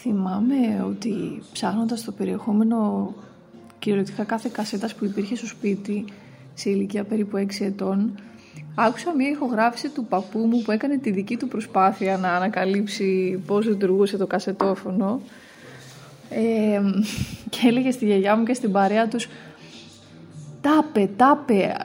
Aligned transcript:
Θυμάμαι 0.00 0.84
ότι 0.86 1.42
ψάχνοντας 1.52 2.04
το 2.04 2.12
περιεχόμενο 2.12 3.14
κυριολεκτικά 3.78 4.24
κάθε 4.24 4.48
κασέτας 4.52 4.94
που 4.94 5.04
υπήρχε 5.04 5.36
στο 5.36 5.46
σπίτι 5.46 6.04
σε 6.54 6.70
ηλικία 6.70 7.04
περίπου 7.04 7.36
6 7.36 7.46
ετών 7.60 8.18
άκουσα 8.74 9.14
μια 9.14 9.28
ηχογράφηση 9.28 9.88
του 9.88 10.04
παππού 10.04 10.38
μου 10.38 10.62
που 10.62 10.70
έκανε 10.70 10.98
τη 10.98 11.10
δική 11.10 11.36
του 11.36 11.48
προσπάθεια 11.48 12.16
να 12.16 12.32
ανακαλύψει 12.32 13.42
πώς 13.46 13.66
λειτουργούσε 13.66 14.16
το 14.16 14.26
κασετόφωνο 14.26 15.20
ε, 16.30 16.80
και 17.50 17.60
έλεγε 17.66 17.90
στη 17.90 18.04
γιαγιά 18.04 18.36
μου 18.36 18.44
και 18.44 18.54
στην 18.54 18.72
παρέα 18.72 19.08
τους 19.08 19.28
«Τάπε, 20.60 21.10
τάπε, 21.16 21.76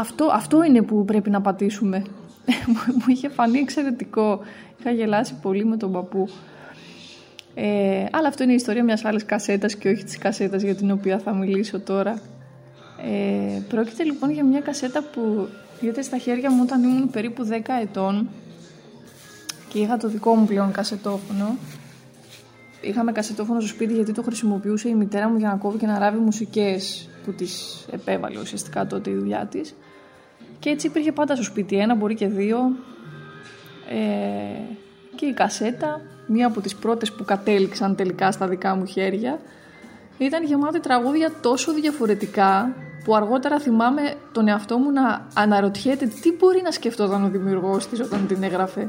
αυτό, 0.00 0.24
αυτό 0.32 0.64
είναι 0.64 0.82
που 0.82 1.04
πρέπει 1.04 1.30
να 1.30 1.40
πατήσουμε». 1.40 2.02
μου 2.98 3.04
είχε 3.06 3.28
φανεί 3.28 3.58
εξαιρετικό. 3.58 4.40
Είχα 4.80 4.90
γελάσει 4.90 5.34
πολύ 5.42 5.64
με 5.64 5.76
τον 5.76 5.92
παππού. 5.92 6.28
Ε, 7.54 8.04
αλλά 8.10 8.28
αυτό 8.28 8.42
είναι 8.42 8.52
η 8.52 8.54
ιστορία 8.54 8.84
μιας 8.84 9.04
άλλης 9.04 9.24
κασέτας 9.24 9.74
και 9.74 9.88
όχι 9.88 10.04
της 10.04 10.18
κασέτας 10.18 10.62
για 10.62 10.74
την 10.74 10.90
οποία 10.90 11.18
θα 11.18 11.34
μιλήσω 11.34 11.80
τώρα. 11.80 12.20
Ε, 13.04 13.60
πρόκειται 13.68 14.02
λοιπόν 14.02 14.30
για 14.30 14.44
μια 14.44 14.60
κασέτα 14.60 15.02
που 15.02 15.48
ήρθε 15.80 16.02
στα 16.02 16.18
χέρια 16.18 16.50
μου 16.50 16.60
όταν 16.62 16.82
ήμουν 16.82 17.10
περίπου 17.10 17.48
10 17.50 17.60
ετών 17.82 18.28
και 19.68 19.78
είχα 19.78 19.96
το 19.96 20.08
δικό 20.08 20.34
μου 20.34 20.46
πλέον 20.46 20.72
κασετόφωνο. 20.72 21.56
Είχαμε 22.80 23.12
κασετόφωνο 23.12 23.60
στο 23.60 23.68
σπίτι 23.68 23.94
γιατί 23.94 24.12
το 24.12 24.22
χρησιμοποιούσε 24.22 24.88
η 24.88 24.94
μητέρα 24.94 25.28
μου 25.28 25.38
για 25.38 25.48
να 25.48 25.56
κόβει 25.56 25.78
και 25.78 25.86
να 25.86 25.98
ράβει 25.98 26.18
μουσικές 26.18 27.08
που 27.24 27.32
τις 27.32 27.84
επέβαλε 27.92 28.40
ουσιαστικά 28.40 28.86
τότε 28.86 29.10
η 29.10 29.14
δουλειά 29.14 29.46
της. 29.46 29.74
Και 30.58 30.70
έτσι 30.70 30.86
υπήρχε 30.86 31.12
πάντα 31.12 31.34
στο 31.34 31.44
σπίτι 31.44 31.76
ένα, 31.76 31.94
μπορεί 31.94 32.14
και 32.14 32.26
δύο. 32.26 32.58
Ε, 33.88 34.60
και 35.14 35.26
η 35.26 35.32
κασέτα 35.32 36.00
μία 36.32 36.46
από 36.46 36.60
τις 36.60 36.74
πρώτες 36.74 37.12
που 37.12 37.24
κατέληξαν 37.24 37.96
τελικά 37.96 38.32
στα 38.32 38.46
δικά 38.46 38.74
μου 38.76 38.84
χέρια 38.84 39.38
ήταν 40.18 40.44
γεμάτη 40.44 40.80
τραγούδια 40.80 41.32
τόσο 41.40 41.72
διαφορετικά 41.72 42.74
που 43.04 43.14
αργότερα 43.14 43.58
θυμάμαι 43.58 44.14
τον 44.32 44.48
εαυτό 44.48 44.78
μου 44.78 44.90
να 44.90 45.26
αναρωτιέται 45.34 46.06
τι 46.06 46.32
μπορεί 46.32 46.62
να 46.64 46.70
σκεφτόταν 46.70 47.24
ο 47.24 47.28
δημιουργός 47.28 47.88
της 47.88 48.00
όταν 48.00 48.26
την 48.26 48.42
έγραφε. 48.42 48.88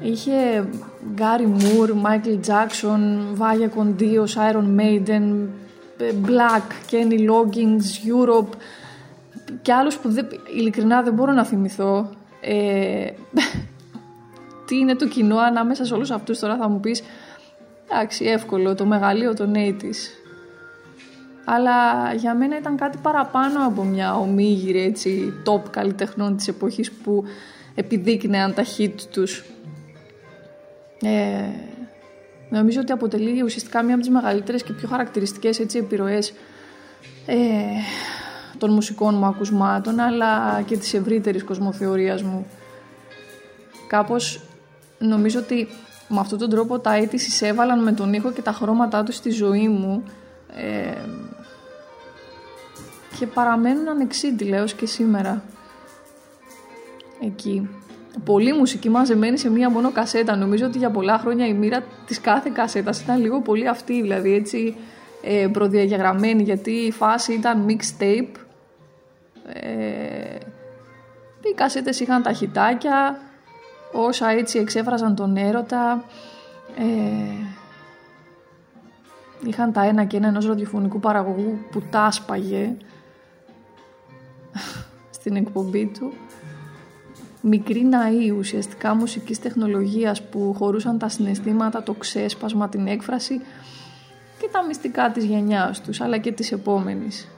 Είχε 0.00 0.68
Γκάρι 1.14 1.46
Μουρ, 1.46 1.92
Μάικλ 1.92 2.34
Τζάκσον, 2.40 3.26
Βάγια 3.34 3.68
Κοντίος, 3.68 4.36
Iron 4.36 4.80
Maiden, 4.80 5.48
Black, 5.98 6.92
Kenny 6.92 7.18
Loggins, 7.30 8.08
Europe 8.08 8.56
και 9.62 9.72
άλλους 9.72 9.96
που 9.98 10.10
δεν, 10.10 10.26
ειλικρινά 10.56 11.02
δεν 11.02 11.12
μπορώ 11.12 11.32
να 11.32 11.44
θυμηθώ. 11.44 12.10
Ε, 12.40 13.10
τι 14.76 14.82
είναι 14.82 14.94
το 14.94 15.08
κοινό 15.08 15.38
ανάμεσα 15.38 15.84
σε 15.84 15.94
όλους 15.94 16.10
αυτούς. 16.10 16.38
Τώρα 16.38 16.56
θα 16.56 16.68
μου 16.68 16.80
πεις 16.80 17.02
εντάξει 17.90 18.24
εύκολο 18.24 18.74
το 18.74 18.84
μεγαλείο 18.84 19.34
των 19.34 19.52
80's 19.56 19.94
αλλά 21.44 22.12
για 22.14 22.34
μένα 22.34 22.56
ήταν 22.56 22.76
κάτι 22.76 22.98
παραπάνω 23.02 23.66
από 23.66 23.82
μια 23.82 24.16
ομίγυρη 24.16 24.82
έτσι 24.82 25.32
top 25.44 25.70
καλλιτεχνών 25.70 26.36
της 26.36 26.48
εποχής 26.48 26.92
που 26.92 27.24
επιδείκνεαν 27.74 28.54
τα 28.54 28.64
hit 28.76 28.94
τους. 29.10 29.44
Ε, 31.02 31.48
νομίζω 32.50 32.80
ότι 32.80 32.92
αποτελεί 32.92 33.42
ουσιαστικά 33.42 33.82
μια 33.82 33.94
από 33.94 34.02
τις 34.02 34.12
μεγαλύτερες 34.12 34.62
και 34.62 34.72
πιο 34.72 34.88
χαρακτηριστικές 34.88 35.58
έτσι, 35.58 35.78
επιρροές 35.78 36.32
ε, 37.26 37.36
των 38.58 38.72
μουσικών 38.72 39.14
μου 39.14 39.26
ακουσμάτων 39.26 40.00
αλλά 40.00 40.62
και 40.66 40.76
της 40.76 40.94
ευρύτερης 40.94 41.44
κοσμοθεωρίας 41.44 42.22
μου. 42.22 42.46
Κάπως 43.88 44.40
νομίζω 44.98 45.38
ότι 45.38 45.68
με 46.08 46.20
αυτόν 46.20 46.38
τον 46.38 46.50
τρόπο 46.50 46.78
τα 46.78 46.94
έτη 46.94 47.16
εισέβαλαν 47.16 47.82
με 47.82 47.92
τον 47.92 48.12
ήχο 48.12 48.32
και 48.32 48.42
τα 48.42 48.52
χρώματά 48.52 49.02
τους 49.02 49.14
στη 49.14 49.30
ζωή 49.30 49.68
μου 49.68 50.02
ε, 50.56 51.08
και 53.18 53.26
παραμένουν 53.26 53.88
ανεξίτηλα 53.88 54.56
έως 54.56 54.74
και 54.74 54.86
σήμερα 54.86 55.42
εκεί. 57.20 57.68
Πολλή 58.24 58.52
μουσική 58.52 58.88
μαζεμένη 58.88 59.38
σε 59.38 59.50
μία 59.50 59.70
μόνο 59.70 59.92
κασέτα. 59.92 60.36
Νομίζω 60.36 60.66
ότι 60.66 60.78
για 60.78 60.90
πολλά 60.90 61.18
χρόνια 61.18 61.46
η 61.46 61.52
μοίρα 61.52 61.82
της 62.06 62.20
κάθε 62.20 62.50
κασέτας 62.54 63.00
ήταν 63.00 63.20
λίγο 63.20 63.40
πολύ 63.40 63.68
αυτή, 63.68 64.00
δηλαδή 64.02 64.34
έτσι 64.34 64.76
ε, 65.22 65.48
προδιαγεγραμμένη, 65.52 66.42
γιατί 66.42 66.70
η 66.70 66.90
φάση 66.90 67.32
ήταν 67.32 67.66
mixtape. 67.68 68.40
Ε, 69.52 70.38
οι 71.50 71.54
κασέτες 71.54 72.00
είχαν 72.00 72.22
τα 72.22 72.32
χιτάκια, 72.32 73.20
όσα 73.92 74.28
έτσι 74.28 74.58
εξέφραζαν 74.58 75.14
τον 75.14 75.36
έρωτα 75.36 76.04
ε, 76.78 76.84
είχαν 79.48 79.72
τα 79.72 79.82
ένα 79.82 80.04
και 80.04 80.16
ένα 80.16 80.26
ενός 80.26 80.46
ραδιοφωνικού 80.46 81.00
παραγωγού 81.00 81.58
που 81.70 81.82
τάσπαγε 81.90 82.76
στην 85.16 85.36
εκπομπή 85.36 85.86
του 85.98 86.12
μικροί 87.48 87.84
ναοί 87.84 88.30
ουσιαστικά 88.30 88.94
μουσικής 88.94 89.38
τεχνολογίας 89.38 90.22
που 90.22 90.54
χωρούσαν 90.58 90.98
τα 90.98 91.08
συναισθήματα, 91.08 91.82
το 91.82 91.92
ξέσπασμα, 91.92 92.68
την 92.68 92.86
έκφραση 92.86 93.40
και 94.38 94.48
τα 94.52 94.62
μυστικά 94.62 95.10
της 95.10 95.24
γενιάς 95.24 95.80
τους 95.80 96.00
αλλά 96.00 96.18
και 96.18 96.32
της 96.32 96.52
επόμενης. 96.52 97.28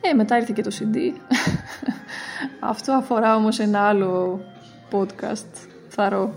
Ε, 0.00 0.12
μετά 0.12 0.36
ήρθε 0.36 0.52
και 0.54 0.62
το 0.62 0.70
CD. 0.80 0.96
Αυτό 2.72 2.92
αφορά 2.92 3.36
όμως 3.36 3.58
ένα 3.58 3.80
άλλο 3.80 4.40
podcast. 4.94 5.50
Farao. 5.90 6.30